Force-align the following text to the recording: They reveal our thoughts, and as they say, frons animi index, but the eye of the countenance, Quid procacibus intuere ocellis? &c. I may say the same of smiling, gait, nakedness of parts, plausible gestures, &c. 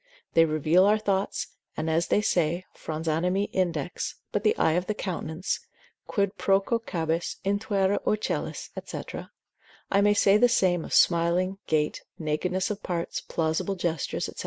They 0.33 0.45
reveal 0.45 0.85
our 0.87 0.97
thoughts, 0.97 1.45
and 1.77 1.87
as 1.87 2.07
they 2.07 2.21
say, 2.23 2.65
frons 2.75 3.07
animi 3.07 3.43
index, 3.53 4.15
but 4.31 4.41
the 4.43 4.57
eye 4.57 4.71
of 4.71 4.87
the 4.87 4.95
countenance, 4.95 5.59
Quid 6.07 6.37
procacibus 6.39 7.35
intuere 7.45 7.99
ocellis? 8.03 8.71
&c. 8.83 9.19
I 9.91 10.01
may 10.01 10.15
say 10.15 10.37
the 10.37 10.49
same 10.49 10.83
of 10.83 10.95
smiling, 10.95 11.59
gait, 11.67 12.01
nakedness 12.17 12.71
of 12.71 12.81
parts, 12.81 13.21
plausible 13.21 13.75
gestures, 13.75 14.25
&c. 14.25 14.31